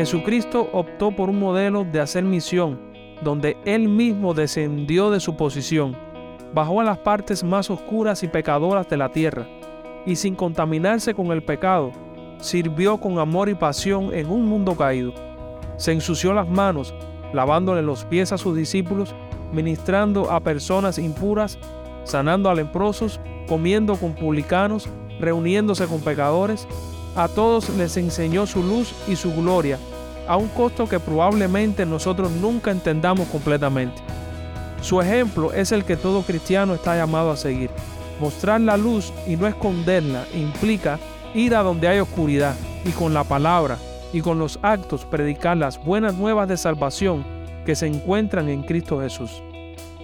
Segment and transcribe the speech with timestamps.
[0.00, 2.80] Jesucristo optó por un modelo de hacer misión,
[3.22, 5.94] donde Él mismo descendió de su posición,
[6.54, 9.46] bajó a las partes más oscuras y pecadoras de la tierra,
[10.06, 11.92] y sin contaminarse con el pecado,
[12.38, 15.12] sirvió con amor y pasión en un mundo caído.
[15.76, 16.94] Se ensució las manos,
[17.34, 19.14] lavándole los pies a sus discípulos,
[19.52, 21.58] ministrando a personas impuras,
[22.04, 24.88] sanando a leprosos, comiendo con publicanos,
[25.20, 26.66] reuniéndose con pecadores.
[27.16, 29.78] A todos les enseñó su luz y su gloria,
[30.28, 34.00] a un costo que probablemente nosotros nunca entendamos completamente.
[34.80, 37.70] Su ejemplo es el que todo cristiano está llamado a seguir.
[38.20, 40.98] Mostrar la luz y no esconderla implica
[41.34, 42.54] ir a donde hay oscuridad
[42.84, 43.76] y con la palabra
[44.12, 47.24] y con los actos predicar las buenas nuevas de salvación
[47.66, 49.42] que se encuentran en Cristo Jesús.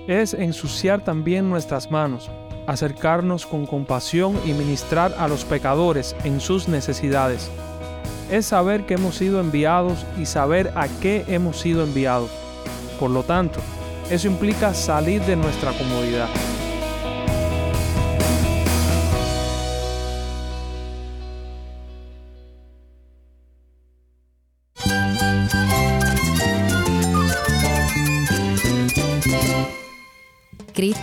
[0.07, 2.31] Es ensuciar también nuestras manos,
[2.67, 7.51] acercarnos con compasión y ministrar a los pecadores en sus necesidades.
[8.31, 12.31] Es saber que hemos sido enviados y saber a qué hemos sido enviados.
[12.99, 13.61] Por lo tanto,
[14.11, 16.29] eso implica salir de nuestra comodidad.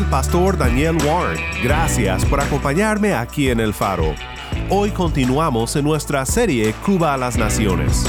[0.00, 1.38] El pastor Daniel Warren.
[1.62, 4.14] Gracias por acompañarme aquí en El Faro.
[4.70, 8.06] Hoy continuamos en nuestra serie Cuba a las Naciones.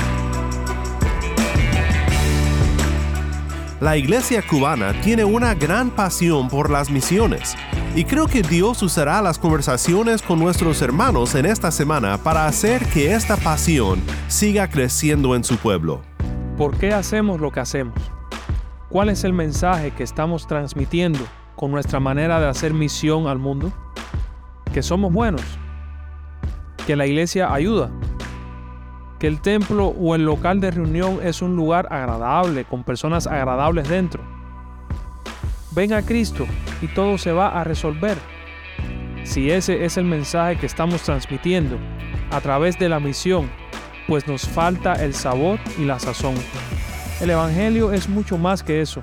[3.81, 7.57] La iglesia cubana tiene una gran pasión por las misiones
[7.94, 12.85] y creo que Dios usará las conversaciones con nuestros hermanos en esta semana para hacer
[12.85, 16.01] que esta pasión siga creciendo en su pueblo.
[16.57, 17.96] ¿Por qué hacemos lo que hacemos?
[18.88, 21.19] ¿Cuál es el mensaje que estamos transmitiendo
[21.62, 23.72] con nuestra manera de hacer misión al mundo?
[24.74, 25.44] Que somos buenos,
[26.88, 27.92] que la iglesia ayuda,
[29.20, 33.88] que el templo o el local de reunión es un lugar agradable, con personas agradables
[33.88, 34.24] dentro.
[35.70, 36.48] Ven a Cristo
[36.82, 38.18] y todo se va a resolver.
[39.24, 41.78] Si ese es el mensaje que estamos transmitiendo
[42.32, 43.52] a través de la misión,
[44.08, 46.34] pues nos falta el sabor y la sazón.
[47.22, 49.00] El Evangelio es mucho más que eso.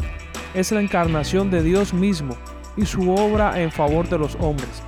[0.55, 2.37] Es la encarnación de Dios mismo
[2.77, 4.83] y su obra en favor de los hombres.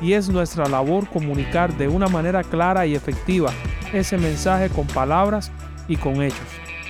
[0.00, 3.52] Y es nuestra labor comunicar de una manera clara y efectiva
[3.92, 5.52] ese mensaje con palabras
[5.86, 6.48] y con hechos,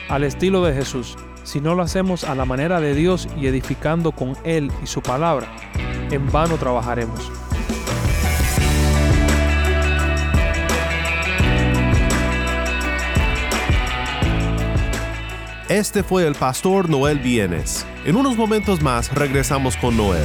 [0.08, 1.16] al estilo de Jesús.
[1.42, 5.02] Si no lo hacemos a la manera de Dios y edificando con Él y su
[5.02, 5.46] palabra,
[6.10, 7.43] en vano trabajaremos.
[15.74, 17.84] Este fue el pastor Noel Bienes.
[18.04, 20.22] En unos momentos más regresamos con Noel.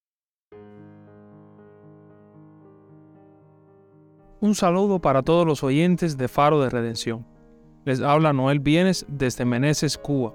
[4.40, 7.26] Un saludo para todos los oyentes de Faro de Redención.
[7.88, 10.34] Les habla Noel Bienes desde Meneses, Cuba.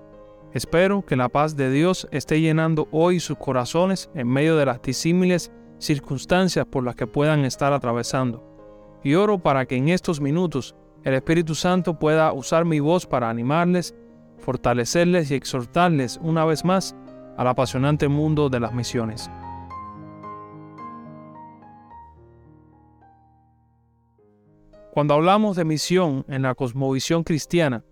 [0.53, 4.81] Espero que la paz de Dios esté llenando hoy sus corazones en medio de las
[4.81, 8.43] disímiles circunstancias por las que puedan estar atravesando.
[9.03, 13.29] y oro para que en estos minutos el Espíritu Santo pueda usar mi voz para
[13.29, 13.93] animarles,
[14.39, 16.95] fortalecerles y exhortarles una vez más
[17.37, 19.29] al apasionante mundo de las misiones.
[24.93, 27.83] Cuando hablamos de misión en la cosmovisión cristiana,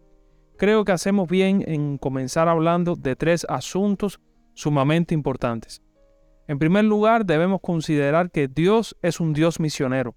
[0.56, 4.20] creo que hacemos bien en comenzar hablando de tres asuntos
[4.54, 5.82] sumamente importantes.
[6.48, 10.14] En primer lugar, debemos considerar que Dios es un Dios misionero.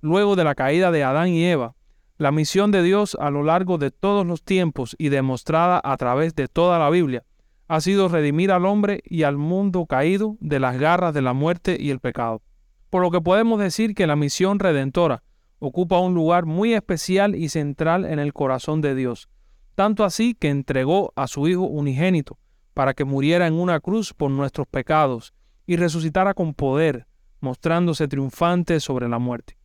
[0.00, 1.74] Luego de la caída de Adán y Eva,
[2.16, 6.34] la misión de Dios a lo largo de todos los tiempos y demostrada a través
[6.34, 7.22] de toda la Biblia
[7.68, 11.76] ha sido redimir al hombre y al mundo caído de las garras de la muerte
[11.78, 12.40] y el pecado.
[12.88, 15.22] Por lo que podemos decir que la misión redentora
[15.66, 19.28] ocupa un lugar muy especial y central en el corazón de Dios,
[19.74, 22.38] tanto así que entregó a su Hijo unigénito
[22.74, 25.32] para que muriera en una cruz por nuestros pecados
[25.66, 27.06] y resucitara con poder,
[27.40, 29.56] mostrándose triunfante sobre la muerte.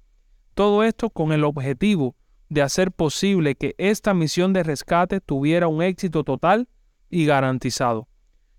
[0.54, 2.16] Todo esto con el objetivo
[2.50, 6.68] de hacer posible que esta misión de rescate tuviera un éxito total
[7.10, 8.08] y garantizado.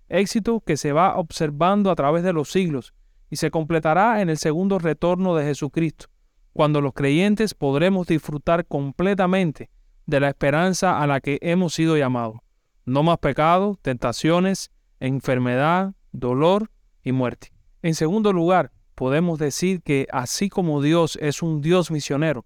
[0.07, 2.93] Éxito que se va observando a través de los siglos
[3.29, 6.07] y se completará en el segundo retorno de Jesucristo,
[6.53, 9.69] cuando los creyentes podremos disfrutar completamente
[10.05, 12.37] de la esperanza a la que hemos sido llamados.
[12.85, 16.71] No más pecado, tentaciones, enfermedad, dolor
[17.03, 17.53] y muerte.
[17.81, 22.45] En segundo lugar, podemos decir que así como Dios es un Dios misionero,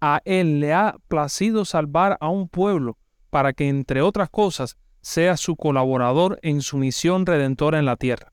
[0.00, 2.98] a Él le ha placido salvar a un pueblo
[3.30, 8.32] para que, entre otras cosas, sea su colaborador en su misión redentora en la tierra.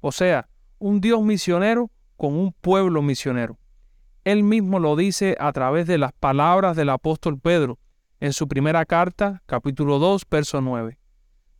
[0.00, 0.48] O sea,
[0.78, 3.58] un Dios misionero con un pueblo misionero.
[4.28, 7.78] Él mismo lo dice a través de las palabras del apóstol Pedro
[8.20, 10.98] en su primera carta, capítulo 2, verso 9.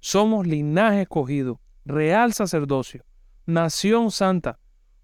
[0.00, 3.06] Somos linaje escogido, real sacerdocio,
[3.46, 4.58] nación santa,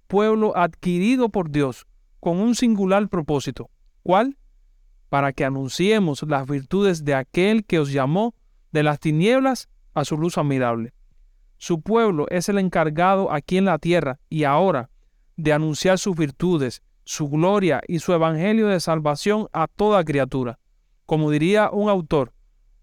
[0.09, 1.87] pueblo adquirido por Dios,
[2.21, 3.71] con un singular propósito.
[4.03, 4.37] ¿Cuál?
[5.09, 8.35] Para que anunciemos las virtudes de aquel que os llamó
[8.73, 10.93] de las tinieblas a su luz admirable.
[11.57, 14.91] Su pueblo es el encargado aquí en la tierra y ahora
[15.39, 20.59] de anunciar sus virtudes, su gloria y su evangelio de salvación a toda criatura.
[21.07, 22.33] Como diría un autor,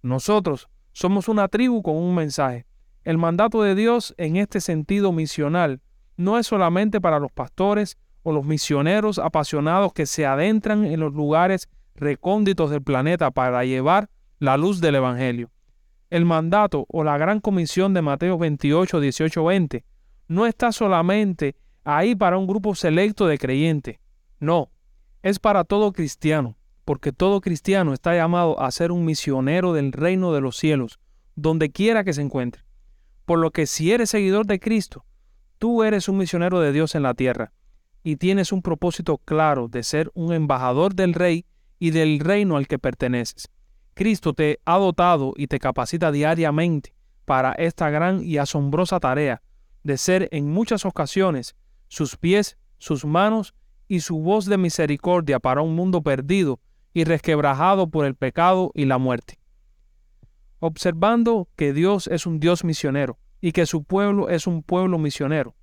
[0.01, 2.65] nosotros somos una tribu con un mensaje.
[3.03, 5.81] El mandato de Dios en este sentido misional
[6.17, 11.13] no es solamente para los pastores o los misioneros apasionados que se adentran en los
[11.13, 15.49] lugares recónditos del planeta para llevar la luz del Evangelio.
[16.09, 19.85] El mandato o la gran comisión de Mateo 28, 18, 20
[20.27, 23.97] no está solamente ahí para un grupo selecto de creyentes.
[24.41, 24.71] No,
[25.21, 30.33] es para todo cristiano, porque todo cristiano está llamado a ser un misionero del reino
[30.33, 30.99] de los cielos,
[31.35, 32.63] donde quiera que se encuentre.
[33.25, 35.05] Por lo que si eres seguidor de Cristo,
[35.59, 37.53] tú eres un misionero de Dios en la tierra,
[38.03, 41.45] y tienes un propósito claro de ser un embajador del rey
[41.77, 43.47] y del reino al que perteneces.
[43.93, 46.95] Cristo te ha dotado y te capacita diariamente
[47.25, 49.43] para esta gran y asombrosa tarea
[49.83, 51.55] de ser en muchas ocasiones
[51.89, 53.53] sus pies, sus manos
[53.91, 56.61] y su voz de misericordia para un mundo perdido
[56.93, 59.37] y resquebrajado por el pecado y la muerte.
[60.59, 65.55] Observando que Dios es un Dios misionero y que su pueblo es un pueblo misionero.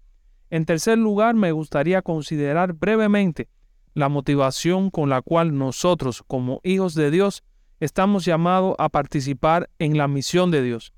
[0.51, 3.49] En tercer lugar, me gustaría considerar brevemente
[3.95, 7.45] la motivación con la cual nosotros, como hijos de Dios,
[7.81, 10.93] estamos llamados a participar en la misión de Dios.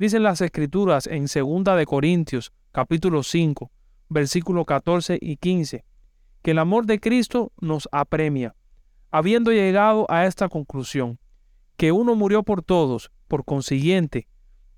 [0.00, 3.70] Dicen las escrituras en 2 de Corintios, capítulo 5,
[4.08, 5.84] versículos 14 y 15,
[6.42, 8.54] que el amor de Cristo nos apremia,
[9.10, 11.18] habiendo llegado a esta conclusión,
[11.76, 14.28] que uno murió por todos, por consiguiente,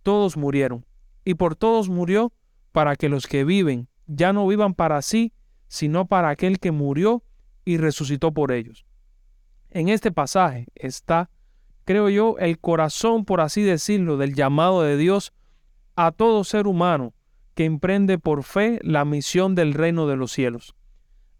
[0.02, 0.84] todos murieron,
[1.24, 2.32] y por todos murió
[2.72, 5.32] para que los que viven ya no vivan para sí,
[5.68, 7.22] sino para aquel que murió
[7.64, 8.84] y resucitó por ellos.
[9.70, 11.30] En este pasaje está,
[11.84, 15.32] creo yo, el corazón, por así decirlo, del llamado de Dios
[15.96, 17.14] a todo ser humano
[17.54, 20.74] que emprende por fe la misión del reino de los cielos.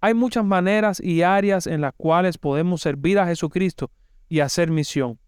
[0.04, 3.92] Hay muchas maneras y áreas en las cuales podemos servir a Jesucristo
[4.28, 5.20] y hacer misión.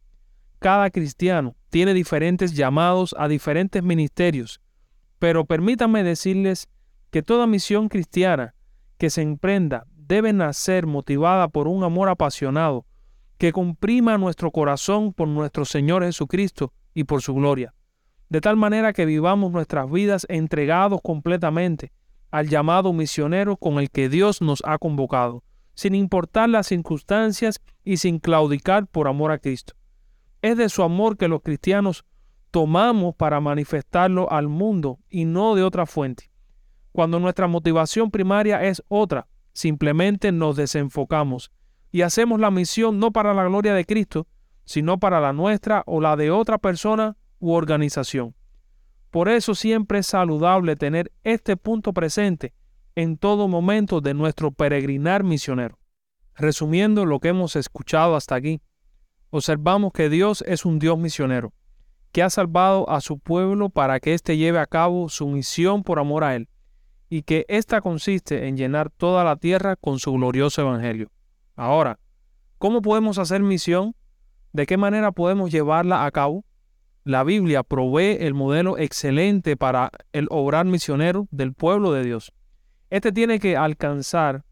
[0.59, 4.61] Cada cristiano tiene diferentes llamados a diferentes ministerios,
[5.21, 6.69] pero permítanme decirles
[7.13, 8.57] que toda misión cristiana
[8.99, 12.85] que se emprenda debe nacer motivada por un amor apasionado
[13.39, 17.75] que comprima nuestro corazón por nuestro Señor Jesucristo y por su gloria,
[18.29, 21.93] de tal manera que vivamos nuestras vidas entregados completamente
[22.35, 27.99] al llamado misionero con el que Dios nos ha convocado, sin importar las circunstancias y
[27.99, 29.75] sin claudicar por amor a Cristo.
[30.43, 32.05] Es de su amor que los cristianos
[32.51, 36.29] tomamos para manifestarlo al mundo y no de otra fuente.
[36.91, 41.53] Cuando nuestra motivación primaria es otra, simplemente nos desenfocamos
[41.93, 44.27] y hacemos la misión no para la gloria de Cristo,
[44.65, 48.35] sino para la nuestra o la de otra persona u organización.
[49.15, 52.53] Por eso siempre es saludable tener este punto presente
[52.97, 55.79] en todo momento de nuestro peregrinar misionero.
[56.35, 58.61] Resumiendo lo que hemos escuchado hasta aquí,
[59.31, 61.53] observamos que Dios es un Dios misionero,
[62.11, 66.01] que ha salvado a su pueblo para que éste lleve a cabo su misión por
[66.01, 66.49] amor a Él,
[67.09, 71.09] y que ésta consiste en llenar toda la tierra con su glorioso Evangelio.
[71.55, 72.01] Ahora,
[72.59, 73.95] ¿cómo podemos hacer misión?
[74.53, 76.45] ¿De qué manera podemos llevarla a cabo?
[77.05, 82.33] La Biblia provee el modelo excelente para el obrar misionero del pueblo de Dios.
[82.89, 84.43] Este tiene que alcanzar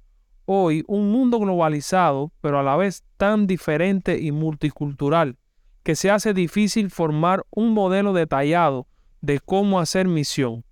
[0.45, 5.39] hoy un mundo globalizado, pero a la vez tan diferente y multicultural,
[5.83, 8.87] que se hace difícil formar un modelo detallado
[9.23, 10.63] de cómo hacer misión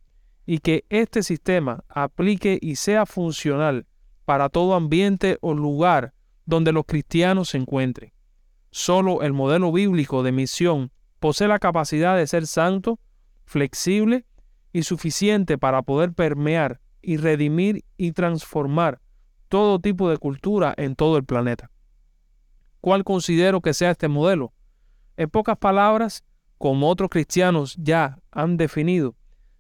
[0.45, 3.87] y que este sistema aplique y sea funcional
[4.27, 6.13] para todo ambiente o lugar
[6.45, 8.13] donde los cristianos se encuentren.
[8.71, 12.99] Solo el modelo bíblico de misión posee la capacidad de ser santo,
[13.45, 14.25] flexible
[14.73, 19.01] y suficiente para poder permear y redimir y transformar
[19.49, 21.71] todo tipo de cultura en todo el planeta.
[22.81, 24.53] ¿Cuál considero que sea este modelo?
[25.17, 26.25] En pocas palabras,
[26.57, 29.15] como otros cristianos ya han definido,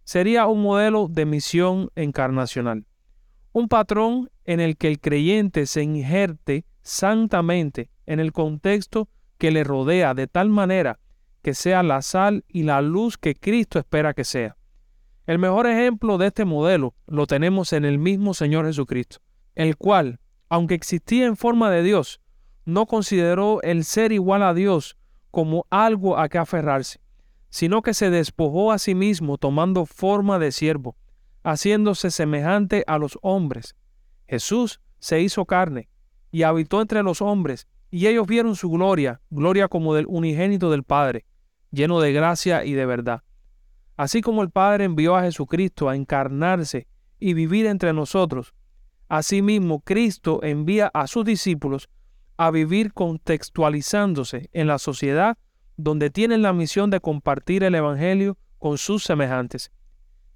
[0.05, 2.87] sería un modelo de misión encarnacional,
[3.52, 9.64] un patrón en el que el creyente se injerte santamente en el contexto que le
[9.64, 10.99] rodea de tal manera
[11.42, 14.56] que sea la sal y la luz que Cristo espera que sea.
[15.26, 19.18] El mejor ejemplo de este modelo lo tenemos en el mismo Señor Jesucristo,
[19.54, 22.20] el cual, aunque existía en forma de Dios,
[22.64, 24.97] no consideró el ser igual a Dios
[25.30, 27.00] como algo a que aferrarse,
[27.49, 30.97] sino que se despojó a sí mismo tomando forma de siervo,
[31.42, 33.76] haciéndose semejante a los hombres.
[34.28, 35.88] Jesús se hizo carne
[36.30, 40.85] y habitó entre los hombres, y ellos vieron su gloria, gloria como del unigénito del
[40.85, 41.26] Padre,
[41.70, 43.23] lleno de gracia y de verdad.
[43.97, 46.87] Así como el Padre envió a Jesucristo a encarnarse
[47.18, 48.54] y vivir entre nosotros,
[49.09, 51.88] asimismo Cristo envía a sus discípulos
[52.37, 55.37] a vivir contextualizándose en la sociedad
[55.76, 59.70] donde tienen la misión de compartir el Evangelio con sus semejantes.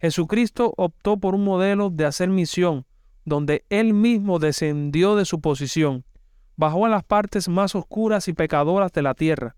[0.01, 2.87] Jesucristo optó por un modelo de hacer misión,
[3.25, 6.05] donde Él mismo descendió de su posición,
[6.57, 9.57] bajó a las partes más oscuras y pecadoras de la tierra,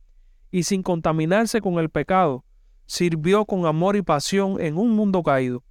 [0.51, 2.45] y sin contaminarse con el pecado,
[2.87, 5.63] sirvió con amor y pasión en un mundo caído.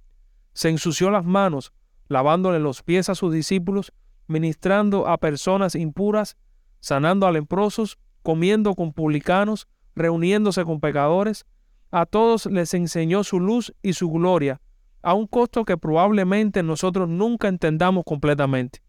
[0.52, 1.72] Se ensució las manos,
[2.08, 3.92] lavándole los pies a sus discípulos,
[4.26, 6.36] ministrando a personas impuras,
[6.80, 11.46] sanando a leprosos, comiendo con publicanos, reuniéndose con pecadores,
[11.90, 14.60] a todos les enseñó su luz y su gloria,
[15.02, 18.82] a un costo que probablemente nosotros nunca entendamos completamente.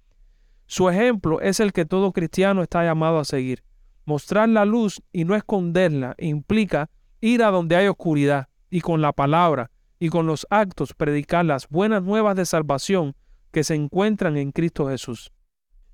[0.67, 3.63] Su ejemplo es el que todo cristiano está llamado a seguir.
[4.05, 9.13] Mostrar la luz y no esconderla implica ir a donde hay oscuridad y con la
[9.13, 13.15] palabra y con los actos predicar las buenas nuevas de salvación
[13.51, 15.31] que se encuentran en Cristo Jesús.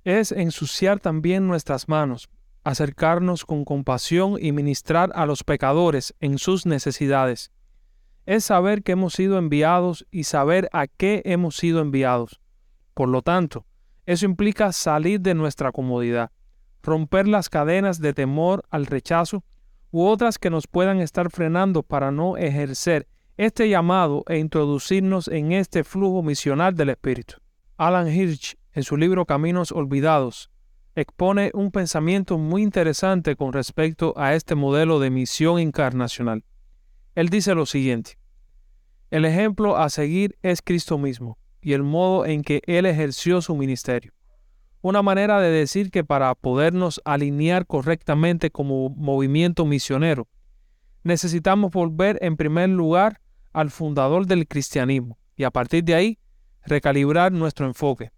[0.03, 2.29] Es ensuciar también nuestras manos
[2.63, 7.51] acercarnos con compasión y ministrar a los pecadores en sus necesidades.
[8.25, 12.39] Es saber que hemos sido enviados y saber a qué hemos sido enviados.
[12.93, 13.65] Por lo tanto,
[14.05, 16.31] eso implica salir de nuestra comodidad,
[16.81, 19.43] romper las cadenas de temor al rechazo
[19.91, 23.07] u otras que nos puedan estar frenando para no ejercer
[23.37, 27.35] este llamado e introducirnos en este flujo misional del Espíritu.
[27.77, 30.51] Alan Hirsch, en su libro Caminos Olvidados,
[30.95, 36.43] expone un pensamiento muy interesante con respecto a este modelo de misión encarnacional.
[37.15, 38.17] Él dice lo siguiente,
[39.09, 43.55] el ejemplo a seguir es Cristo mismo y el modo en que Él ejerció su
[43.55, 44.11] ministerio.
[44.81, 50.27] Una manera de decir que para podernos alinear correctamente como movimiento misionero,
[51.03, 53.21] necesitamos volver en primer lugar
[53.53, 56.19] al fundador del cristianismo y a partir de ahí
[56.65, 58.11] recalibrar nuestro enfoque.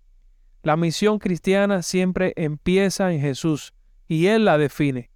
[0.64, 3.75] La misión cristiana siempre empieza en Jesús
[4.08, 5.12] y Él la define.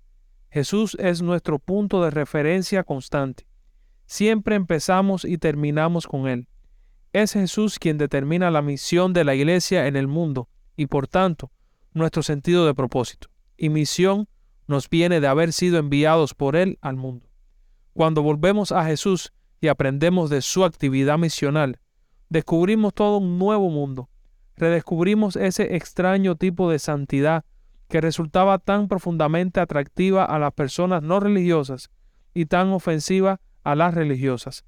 [0.51, 3.47] Jesús es nuestro punto de referencia constante.
[4.05, 6.47] Siempre empezamos y terminamos con Él.
[7.11, 11.51] Es Jesús quien determina la misión de la iglesia en el mundo y por tanto
[11.93, 13.29] nuestro sentido de propósito.
[13.57, 14.27] Y misión
[14.67, 17.27] nos viene de haber sido enviados por Él al mundo.
[17.93, 21.79] Cuando volvemos a Jesús y aprendemos de su actividad misional,
[22.29, 24.09] descubrimos todo un nuevo mundo
[24.59, 27.45] redescubrimos ese extraño tipo de santidad
[27.87, 31.89] que resultaba tan profundamente atractiva a las personas no religiosas
[32.33, 34.65] y tan ofensiva a las religiosas.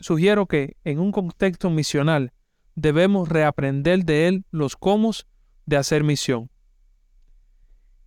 [0.00, 2.32] Sugiero que, en un contexto misional,
[2.74, 5.12] debemos reaprender de él los cómo
[5.66, 6.50] de hacer misión.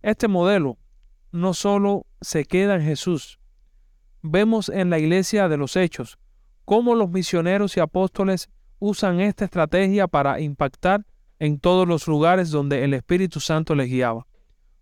[0.02, 0.78] Este modelo
[1.32, 3.38] no solo se queda en Jesús.
[4.22, 6.18] Vemos en la iglesia de los hechos
[6.64, 11.06] cómo los misioneros y apóstoles usan esta estrategia para impactar
[11.38, 14.26] en todos los lugares donde el Espíritu Santo les guiaba.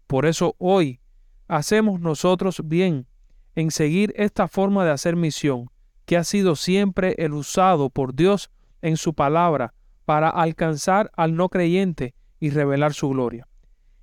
[0.06, 1.00] Por eso hoy
[1.48, 3.06] hacemos nosotros bien
[3.54, 5.70] en seguir esta forma de hacer misión,
[6.12, 8.50] que ha sido siempre el usado por Dios
[8.82, 9.72] en su palabra
[10.04, 13.48] para alcanzar al no creyente y revelar su gloria.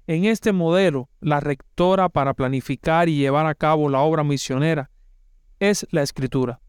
[0.08, 4.89] En este modelo, la rectora para planificar y llevar a cabo la obra misionera
[5.60, 6.62] es la escritura.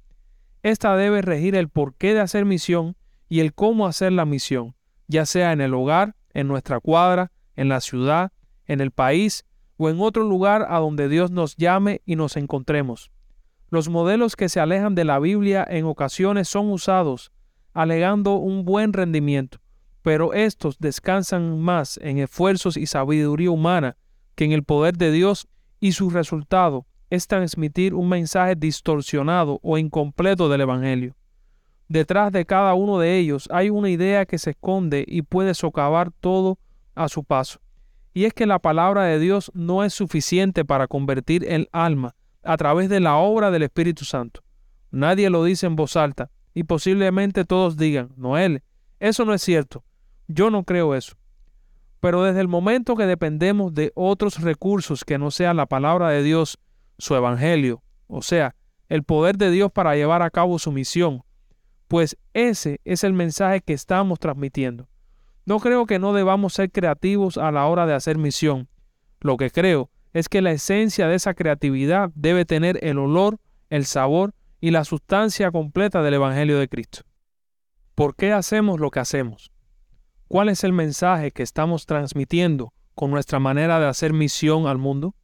[0.62, 2.94] Esta debe regir el porqué de hacer misión
[3.30, 4.74] y el cómo hacer la misión,
[5.08, 8.30] ya sea en el hogar, en nuestra cuadra, en la ciudad,
[8.66, 9.46] en el país
[9.78, 13.10] o en otro lugar a donde Dios nos llame y nos encontremos.
[13.70, 17.30] Los modelos que se alejan de la Biblia en ocasiones son usados,
[17.72, 19.58] alegando un buen rendimiento,
[20.02, 23.96] pero estos descansan más en esfuerzos y sabiduría humana
[24.34, 25.46] que en el poder de Dios
[25.78, 31.14] y su resultado es transmitir un mensaje distorsionado o incompleto del Evangelio.
[31.88, 36.10] Detrás de cada uno de ellos hay una idea que se esconde y puede socavar
[36.10, 36.58] todo
[36.94, 37.60] a su paso
[38.12, 42.56] y es que la palabra de Dios no es suficiente para convertir el alma a
[42.56, 44.42] través de la obra del Espíritu Santo.
[44.90, 48.62] Nadie lo dice en voz alta, y posiblemente todos digan, Noel,
[48.98, 49.84] eso no es cierto,
[50.26, 51.16] yo no creo eso.
[52.00, 56.22] Pero desde el momento que dependemos de otros recursos que no sean la palabra de
[56.22, 56.58] Dios,
[56.98, 58.56] su evangelio, o sea,
[58.88, 61.22] el poder de Dios para llevar a cabo su misión,
[61.88, 64.88] pues ese es el mensaje que estamos transmitiendo.
[65.44, 68.68] No creo que no debamos ser creativos a la hora de hacer misión.
[69.20, 73.38] Lo que creo es que la esencia de esa creatividad debe tener el olor,
[73.68, 77.02] el sabor y la sustancia completa del Evangelio de Cristo.
[77.94, 79.52] ¿Por qué hacemos lo que hacemos?
[80.28, 85.14] ¿Cuál es el mensaje que estamos transmitiendo con nuestra manera de hacer misión al mundo?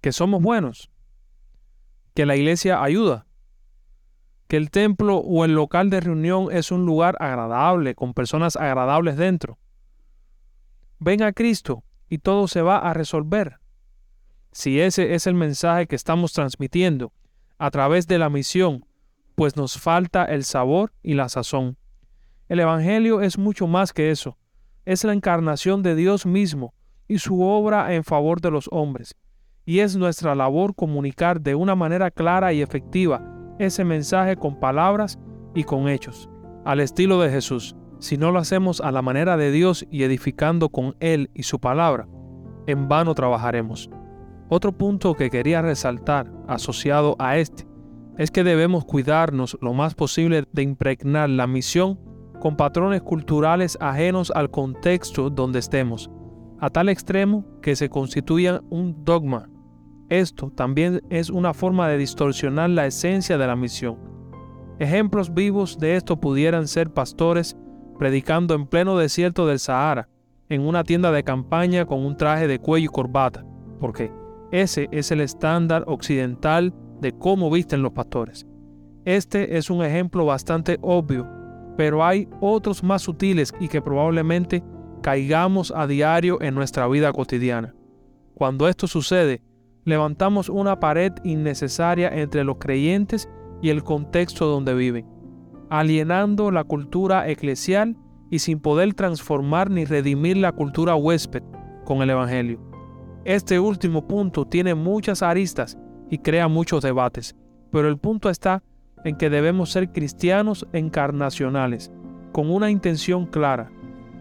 [0.00, 0.90] Que somos buenos,
[2.14, 3.26] que la iglesia ayuda,
[4.46, 9.16] que el templo o el local de reunión es un lugar agradable, con personas agradables
[9.16, 9.58] dentro.
[10.98, 13.60] Ven a Cristo y todo se va a resolver.
[14.52, 17.12] Si ese es el mensaje que estamos transmitiendo
[17.58, 18.84] a través de la misión,
[19.36, 21.76] pues nos falta el sabor y la sazón.
[22.48, 24.36] El Evangelio es mucho más que eso.
[24.84, 26.74] Es la encarnación de Dios mismo
[27.06, 29.14] y su obra en favor de los hombres.
[29.64, 33.22] Y es nuestra labor comunicar de una manera clara y efectiva
[33.60, 35.18] ese mensaje con palabras
[35.54, 36.28] y con hechos,
[36.64, 37.76] al estilo de Jesús.
[37.98, 41.60] Si no lo hacemos a la manera de Dios y edificando con Él y su
[41.60, 42.08] palabra,
[42.66, 43.90] en vano trabajaremos.
[44.52, 47.68] Otro punto que quería resaltar asociado a este
[48.18, 52.00] es que debemos cuidarnos lo más posible de impregnar la misión
[52.40, 56.10] con patrones culturales ajenos al contexto donde estemos,
[56.58, 59.48] a tal extremo que se constituyan un dogma.
[60.08, 63.98] Esto también es una forma de distorsionar la esencia de la misión.
[64.80, 67.56] Ejemplos vivos de esto pudieran ser pastores
[68.00, 70.08] predicando en pleno desierto del Sahara,
[70.48, 73.44] en una tienda de campaña con un traje de cuello y corbata,
[73.78, 74.10] porque
[74.52, 78.46] ese es el estándar occidental de cómo visten los pastores.
[79.04, 81.26] Este es un ejemplo bastante obvio,
[81.76, 84.62] pero hay otros más sutiles y que probablemente
[85.02, 87.74] caigamos a diario en nuestra vida cotidiana.
[88.34, 89.42] Cuando esto sucede,
[89.84, 93.28] levantamos una pared innecesaria entre los creyentes
[93.62, 95.06] y el contexto donde viven,
[95.70, 97.96] alienando la cultura eclesial
[98.30, 101.42] y sin poder transformar ni redimir la cultura huésped
[101.84, 102.69] con el Evangelio.
[103.24, 105.76] Este último punto tiene muchas aristas
[106.08, 107.36] y crea muchos debates,
[107.70, 108.62] pero el punto está
[109.04, 111.92] en que debemos ser cristianos encarnacionales,
[112.32, 113.70] con una intención clara,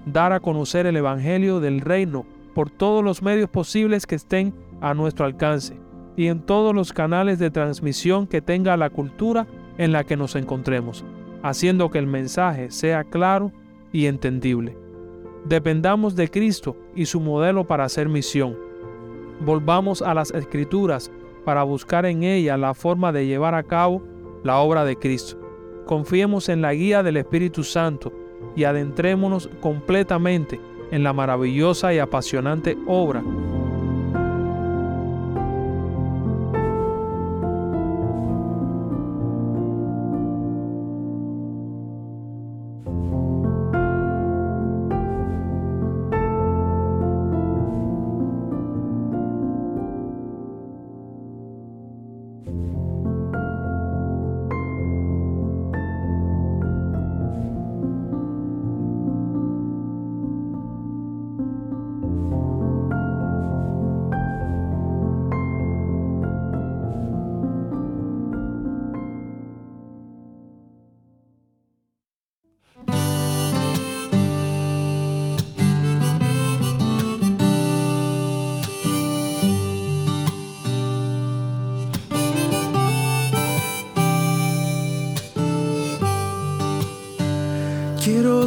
[0.06, 4.94] dar a conocer el Evangelio del reino por todos los medios posibles que estén a
[4.94, 5.80] nuestro alcance
[6.18, 10.36] y en todos los canales de transmisión que tenga la cultura en la que nos
[10.36, 11.06] encontremos,
[11.42, 13.54] haciendo que el mensaje sea claro
[13.94, 14.78] y entendible.
[15.46, 18.69] Dependamos de Cristo y su modelo para hacer misión.
[19.40, 21.12] Volvamos a las escrituras
[21.46, 24.04] para buscar en ella la forma de llevar a cabo
[24.44, 25.38] la obra de Cristo.
[25.86, 28.14] Confiemos en la guía del Espíritu Santo
[28.56, 30.60] y adentrémonos completamente
[30.92, 33.24] en la maravillosa y apasionante obra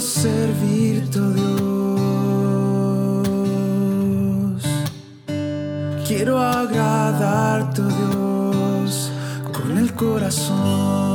[0.03, 1.62] servirte, oh Dios.
[6.07, 9.12] Quiero agradarte, oh Dios,
[9.53, 11.12] con el corazón.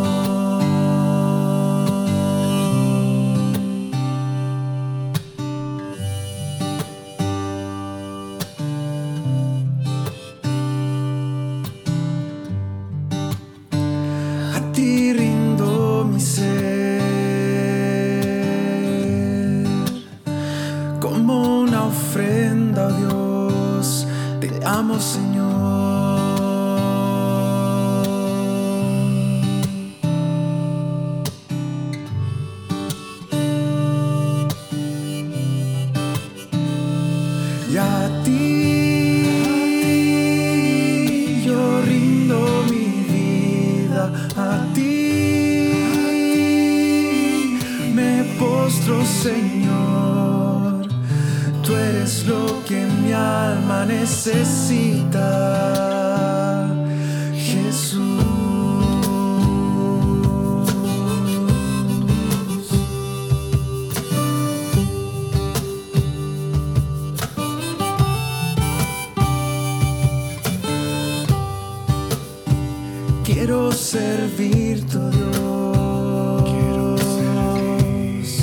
[73.27, 74.97] Quiero servirte,
[75.41, 78.39] oh Dios.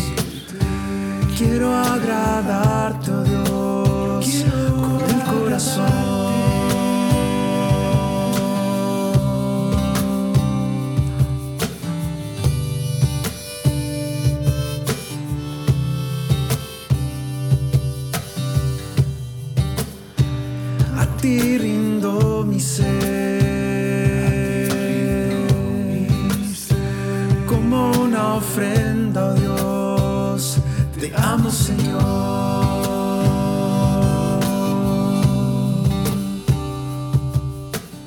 [1.39, 3.11] Quiero agradarte,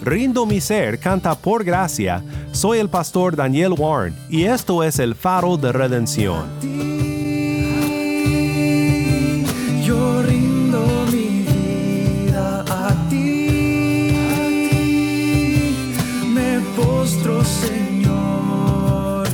[0.07, 2.23] Rindo mi ser canta por gracia.
[2.53, 6.45] Soy el pastor Daniel Warren y esto es el faro de redención.
[9.83, 14.15] Yo rindo mi vida a ti.
[16.33, 19.27] Me postro, Señor.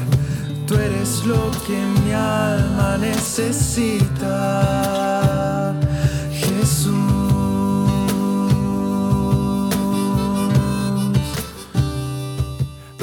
[0.65, 5.02] Tú eres lo que mi alma necesita.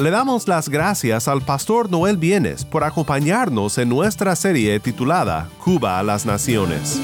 [0.01, 5.99] Le damos las gracias al pastor Noel Bienes por acompañarnos en nuestra serie titulada Cuba
[5.99, 6.99] a las Naciones.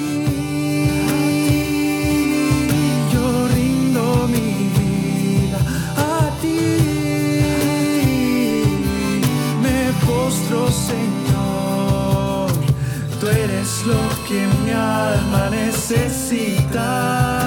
[10.71, 12.51] Señor.
[13.19, 17.46] Tú eres lo que mi alma necesita.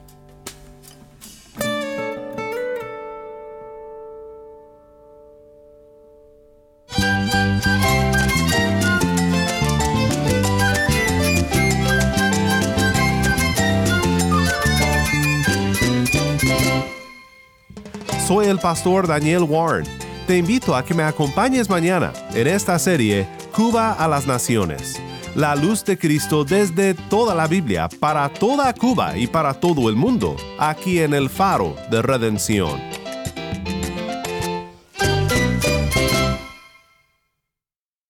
[18.31, 19.85] Soy el pastor Daniel Warren.
[20.25, 25.01] Te invito a que me acompañes mañana en esta serie Cuba a las Naciones.
[25.35, 29.97] La luz de Cristo desde toda la Biblia, para toda Cuba y para todo el
[29.97, 32.79] mundo, aquí en el faro de redención.